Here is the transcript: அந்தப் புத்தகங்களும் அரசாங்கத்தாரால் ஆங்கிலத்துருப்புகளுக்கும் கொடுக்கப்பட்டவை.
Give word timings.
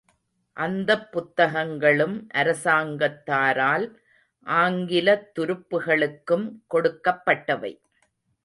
அந்தப் 0.57 1.11
புத்தகங்களும் 1.11 2.27
அரசாங்கத்தாரால் 2.33 3.85
ஆங்கிலத்துருப்புகளுக்கும் 4.47 6.61
கொடுக்கப்பட்டவை. 6.67 7.79